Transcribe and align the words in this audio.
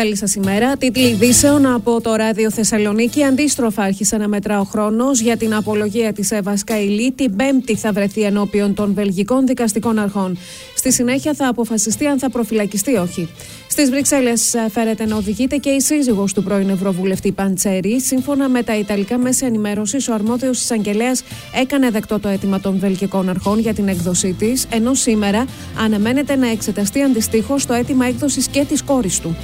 Καλή 0.00 0.16
σας 0.16 0.34
ημέρα. 0.34 0.76
Τίτλοι 0.76 1.08
ειδήσεων 1.08 1.66
από 1.66 2.00
το 2.00 2.14
Ράδιο 2.14 2.50
Θεσσαλονίκη. 2.50 3.24
Αντίστροφα 3.24 3.82
άρχισε 3.82 4.16
να 4.16 4.28
μετρά 4.28 4.60
ο 4.60 4.64
χρόνος 4.64 5.20
για 5.20 5.36
την 5.36 5.54
απολογία 5.54 6.12
της 6.12 6.30
Εύα 6.30 6.54
Καηλή. 6.66 7.12
Την 7.12 7.36
Πέμπτη 7.36 7.76
θα 7.76 7.92
βρεθεί 7.92 8.22
ενώπιον 8.22 8.74
των 8.74 8.94
Βελγικών 8.94 9.46
Δικαστικών 9.46 9.98
Αρχών. 9.98 10.38
Στη 10.76 10.92
συνέχεια 10.92 11.34
θα 11.34 11.48
αποφασιστεί 11.48 12.06
αν 12.06 12.18
θα 12.18 12.30
προφυλακιστεί 12.30 12.96
όχι. 12.96 13.28
Στις 13.68 13.90
Βρυξέλλες 13.90 14.54
φέρεται 14.70 15.06
να 15.06 15.16
οδηγείται 15.16 15.56
και 15.56 15.70
η 15.70 15.80
σύζυγος 15.80 16.32
του 16.32 16.42
πρώην 16.42 16.68
Ευρωβουλευτή 16.68 17.32
Παντσέρη. 17.32 18.00
Σύμφωνα 18.00 18.48
με 18.48 18.62
τα 18.62 18.76
Ιταλικά 18.76 19.18
Μέσα 19.18 19.46
Ενημέρωσης, 19.46 20.08
ο 20.08 20.14
αρμόδιος 20.14 20.60
εισαγγελέας 20.60 21.22
έκανε 21.54 21.90
δεκτό 21.90 22.20
το 22.20 22.28
αίτημα 22.28 22.60
των 22.60 22.78
Βελγικών 22.78 23.28
Αρχών 23.28 23.58
για 23.58 23.74
την 23.74 23.88
έκδοσή 23.88 24.32
της, 24.38 24.66
ενώ 24.70 24.94
σήμερα 24.94 25.44
αναμένεται 25.78 26.36
να 26.36 26.50
εξεταστεί 26.50 27.02
αντιστοίχως 27.02 27.66
το 27.66 27.74
αίτημα 27.74 28.06
έκδοσης 28.06 28.46
και 28.46 28.64
της 28.64 28.82
κόρης 28.82 29.20
του. 29.20 29.36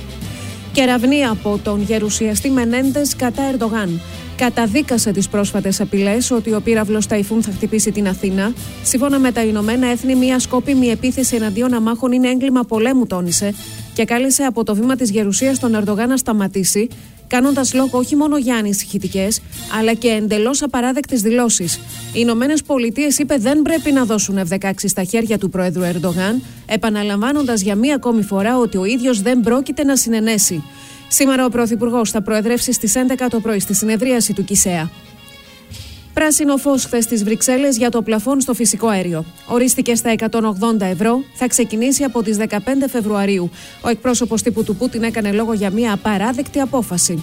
Κεραυνή 0.76 1.24
από 1.24 1.60
τον 1.62 1.82
γερουσιαστή 1.82 2.50
Μενέντες 2.50 3.16
κατά 3.16 3.42
Ερντογάν. 3.50 4.00
Καταδίκασε 4.36 5.10
τις 5.10 5.28
πρόσφατες 5.28 5.80
απειλές 5.80 6.30
ότι 6.30 6.54
ο 6.54 6.60
πύραυλος 6.60 7.06
Ταϊφούν 7.06 7.42
θα 7.42 7.50
χτυπήσει 7.50 7.92
την 7.92 8.08
Αθήνα. 8.08 8.52
Σύμφωνα 8.82 9.18
με 9.18 9.32
τα 9.32 9.44
Ηνωμένα 9.44 9.86
Έθνη, 9.86 10.14
μια 10.14 10.38
σκόπιμη 10.38 10.86
επίθεση 10.86 11.36
εναντίον 11.36 11.74
αμάχων 11.74 12.12
είναι 12.12 12.28
έγκλημα 12.28 12.62
πολέμου, 12.62 13.06
τόνισε 13.06 13.54
και 13.94 14.04
κάλεσε 14.04 14.42
από 14.42 14.64
το 14.64 14.74
βήμα 14.74 14.96
της 14.96 15.10
Γερουσίας 15.10 15.58
τον 15.58 15.74
Ερντογάν 15.74 16.08
να 16.08 16.16
σταματήσει, 16.16 16.88
κάνοντας 17.27 17.74
λόγο 17.74 17.99
όχι 17.99 18.16
μόνο 18.16 18.37
για 18.37 18.57
ανησυχητικές, 18.57 19.41
αλλά 19.79 19.95
και 19.95 20.09
εντελώς 20.09 20.63
απαράδεκτες 20.63 21.21
δηλώσεις. 21.21 21.77
Οι 21.77 21.80
Ηνωμένες 22.13 22.63
Πολιτείες 22.63 23.19
είπε 23.19 23.37
δεν 23.37 23.63
πρέπει 23.63 23.93
να 23.93 24.05
δώσουν 24.05 24.38
F-16 24.49 24.71
στα 24.85 25.05
χέρια 25.05 25.38
του 25.38 25.51
Πρόεδρου 25.51 25.82
Ερντογάν, 25.82 26.43
επαναλαμβάνοντας 26.66 27.60
για 27.60 27.74
μία 27.74 27.95
ακόμη 27.95 28.23
φορά 28.23 28.59
ότι 28.59 28.77
ο 28.77 28.85
ίδιος 28.85 29.23
δεν 29.23 29.41
πρόκειται 29.41 29.85
να 29.85 29.97
συνενέσει. 29.97 30.65
Σήμερα 31.09 31.45
ο 31.45 31.49
Πρωθυπουργός 31.49 32.10
θα 32.10 32.23
προεδρεύσει 32.23 32.73
στις 32.73 32.95
11 32.97 33.27
το 33.30 33.41
πρωί 33.41 33.59
στη 33.59 33.74
συνεδρίαση 33.74 34.32
του 34.32 34.45
ΚΙΣΕΑ. 34.45 34.91
Πράσινο 36.20 36.56
φως 36.56 36.84
χθες 36.84 37.04
στις 37.04 37.24
Βρυξέλλες 37.24 37.76
για 37.76 37.90
το 37.90 38.02
πλαφόν 38.02 38.40
στο 38.40 38.54
φυσικό 38.54 38.88
αέριο. 38.88 39.24
Ορίστηκε 39.46 39.95
στα 39.95 40.14
180 40.18 40.80
ευρώ, 40.80 41.24
θα 41.34 41.46
ξεκινήσει 41.46 42.04
από 42.04 42.23
τις 42.23 42.36
15 42.36 42.88
Φεβρουαρίου. 42.88 43.50
Ο 43.80 43.88
εκπρόσωπος 43.88 44.42
τύπου 44.42 44.64
του 44.64 44.76
Πούτιν 44.76 45.02
έκανε 45.02 45.32
λόγο 45.32 45.52
για 45.52 45.70
μια 45.70 45.92
απαράδεκτη 45.92 46.60
απόφαση. 46.60 47.23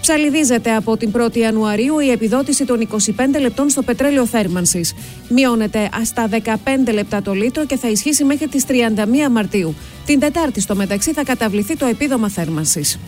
Ψαλιδίζεται 0.00 0.74
από 0.74 0.96
την 0.96 1.12
1η 1.16 1.36
Ιανουαρίου 1.36 1.98
η 1.98 2.10
επιδότηση 2.10 2.64
των 2.64 2.88
25 2.92 2.98
λεπτών 3.40 3.68
στο 3.68 3.82
πετρέλαιο 3.82 4.26
θέρμανσης. 4.26 4.94
Μειώνεται 5.28 5.88
στα 6.04 6.28
15 6.28 6.92
λεπτά 6.92 7.22
το 7.22 7.32
λίτρο 7.32 7.66
και 7.66 7.76
θα 7.76 7.88
ισχύσει 7.88 8.24
μέχρι 8.24 8.48
τις 8.48 8.64
31 8.68 9.30
Μαρτίου. 9.30 9.74
Την 10.06 10.20
Τετάρτη 10.20 10.60
στο 10.60 10.74
μεταξύ 10.74 11.12
θα 11.12 11.24
καταβληθεί 11.24 11.76
το 11.76 11.86
επίδομα 11.86 12.28
θέρμανσης. 12.28 12.98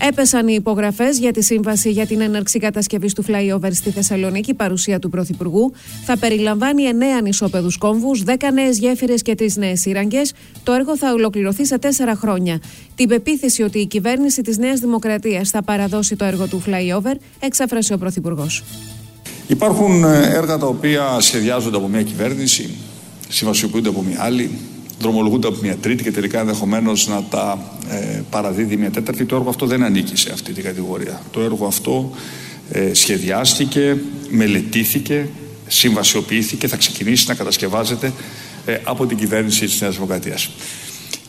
Έπεσαν 0.00 0.48
οι 0.48 0.54
υπογραφές 0.56 1.18
για 1.18 1.32
τη 1.32 1.42
σύμβαση 1.42 1.90
για 1.90 2.06
την 2.06 2.20
έναρξη 2.20 2.58
κατασκευής 2.58 3.14
του 3.14 3.24
flyover 3.28 3.70
στη 3.72 3.90
Θεσσαλονίκη, 3.90 4.54
παρουσία 4.54 4.98
του 4.98 5.10
Πρωθυπουργού. 5.10 5.72
Θα 6.04 6.18
περιλαμβάνει 6.18 6.82
9 6.92 7.02
ανισόπεδους 7.18 7.78
κόμβους, 7.78 8.22
10 8.24 8.52
νέες 8.52 8.78
γέφυρες 8.78 9.22
και 9.22 9.34
3 9.34 9.56
νέες 9.56 9.80
σύραγγες. 9.80 10.32
Το 10.62 10.72
έργο 10.72 10.96
θα 10.96 11.12
ολοκληρωθεί 11.12 11.66
σε 11.66 11.78
4 11.78 12.14
χρόνια. 12.14 12.60
Την 12.94 13.08
πεποίθηση 13.08 13.62
ότι 13.62 13.78
η 13.78 13.86
κυβέρνηση 13.86 14.42
της 14.42 14.58
Νέας 14.58 14.80
Δημοκρατίας 14.80 15.50
θα 15.50 15.62
παραδώσει 15.62 16.16
το 16.16 16.24
έργο 16.24 16.46
του 16.46 16.62
flyover 16.66 17.14
εξέφρασε 17.40 17.94
ο 17.94 17.98
Πρωθυπουργός. 17.98 18.62
Υπάρχουν 19.46 20.04
ε, 20.04 20.30
έργα 20.34 20.58
τα 20.58 20.66
οποία 20.66 21.20
σχεδιάζονται 21.20 21.76
από 21.76 21.88
μια 21.88 22.02
κυβέρνηση, 22.02 22.70
συμβασιοποιούνται 23.28 23.88
από 23.88 24.02
μια 24.02 24.16
άλλη, 24.22 24.50
δρομολογούνται 25.02 25.46
από 25.46 25.58
μια 25.62 25.76
τρίτη 25.76 26.02
και 26.02 26.10
τελικά 26.10 26.40
ενδεχομένως 26.40 27.06
να 27.06 27.22
τα 27.22 27.58
ε, 27.90 28.20
παραδίδει 28.30 28.76
μια 28.76 28.90
τέταρτη. 28.90 29.24
Το 29.24 29.36
έργο 29.36 29.48
αυτό 29.48 29.66
δεν 29.66 29.82
ανήκει 29.82 30.16
σε 30.16 30.32
αυτή 30.32 30.52
την 30.52 30.64
κατηγορία. 30.64 31.22
Το 31.30 31.40
έργο 31.40 31.66
αυτό 31.66 32.10
ε, 32.70 32.94
σχεδιάστηκε, 32.94 33.96
μελετήθηκε, 34.30 35.28
συμβασιοποιήθηκε, 35.66 36.68
θα 36.68 36.76
ξεκινήσει 36.76 37.24
να 37.28 37.34
κατασκευάζεται 37.34 38.12
ε, 38.66 38.76
από 38.84 39.06
την 39.06 39.16
κυβέρνηση 39.16 39.64
της 39.64 39.80
Νέας 39.80 39.94
Δημοκρατίας. 39.94 40.50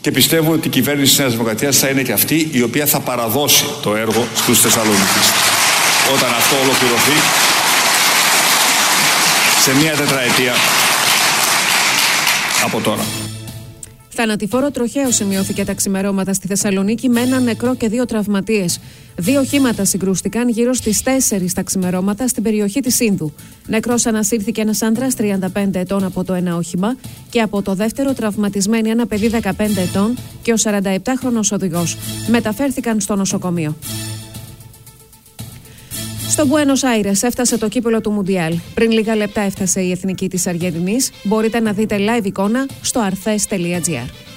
Και 0.00 0.10
πιστεύω 0.10 0.52
ότι 0.52 0.66
η 0.66 0.70
κυβέρνηση 0.70 1.08
της 1.08 1.18
Νέας 1.18 1.32
Δημοκρατίας 1.32 1.78
θα 1.78 1.88
είναι 1.88 2.02
και 2.02 2.12
αυτή 2.12 2.48
η 2.52 2.62
οποία 2.62 2.86
θα 2.86 3.00
παραδώσει 3.00 3.64
το 3.82 3.96
έργο 3.96 4.26
στους 4.34 4.60
Θεσσαλονίκης. 4.60 5.26
Όταν 6.14 6.28
αυτό 6.28 6.56
ολοκληρωθεί 6.62 7.18
σε 9.60 9.74
μία 9.74 9.94
τετραετία 9.94 10.52
από 12.64 12.80
τώρα. 12.80 13.04
Θανατηφόρο 14.14 14.70
τροχαίο 14.70 15.10
σημειώθηκε 15.10 15.64
τα 15.64 15.74
ξημερώματα 15.74 16.32
στη 16.32 16.46
Θεσσαλονίκη 16.46 17.08
με 17.08 17.20
έναν 17.20 17.42
νεκρό 17.42 17.74
και 17.74 17.88
δύο 17.88 18.04
τραυματίες. 18.04 18.80
Δύο 19.16 19.40
οχήματα 19.40 19.84
συγκρούστηκαν 19.84 20.48
γύρω 20.48 20.74
στις 20.74 21.02
4 21.04 21.46
τα 21.54 21.62
ξημερώματα 21.62 22.28
στην 22.28 22.42
περιοχή 22.42 22.80
της 22.80 22.94
Σύνδου. 22.94 23.32
Νεκρός 23.66 24.06
ανασύρθηκε 24.06 24.60
ένας 24.60 24.82
άντρας 24.82 25.14
35 25.18 25.74
ετών 25.74 26.04
από 26.04 26.24
το 26.24 26.34
ένα 26.34 26.56
όχημα 26.56 26.96
και 27.30 27.40
από 27.40 27.62
το 27.62 27.74
δεύτερο 27.74 28.12
τραυματισμένη 28.12 28.90
ένα 28.90 29.06
παιδί 29.06 29.30
15 29.42 29.50
ετών 29.76 30.16
και 30.42 30.52
ο 30.52 30.56
47χρονο 30.62 31.40
οδηγός. 31.52 31.96
Μεταφέρθηκαν 32.28 33.00
στο 33.00 33.16
νοσοκομείο. 33.16 33.76
Στο 36.34 36.46
Buenos 36.50 37.04
Aires 37.04 37.22
έφτασε 37.22 37.58
το 37.58 37.68
κύπελο 37.68 38.00
του 38.00 38.10
Μουντιάλ. 38.10 38.54
Πριν 38.74 38.90
λίγα 38.90 39.16
λεπτά 39.16 39.40
έφτασε 39.40 39.80
η 39.80 39.90
εθνική 39.90 40.28
της 40.28 40.46
Αργεντινής. 40.46 41.10
Μπορείτε 41.22 41.60
να 41.60 41.72
δείτε 41.72 41.96
live 41.98 42.24
εικόνα 42.24 42.66
στο 42.80 43.08
arthes.gr. 43.10 44.33